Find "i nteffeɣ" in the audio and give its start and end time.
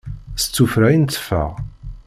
0.91-1.49